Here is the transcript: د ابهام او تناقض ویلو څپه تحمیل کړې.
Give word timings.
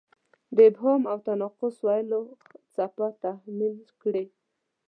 د 0.55 0.57
ابهام 0.69 1.01
او 1.11 1.17
تناقض 1.25 1.75
ویلو 1.87 2.21
څپه 2.73 3.07
تحمیل 3.23 3.77
کړې. 4.01 4.25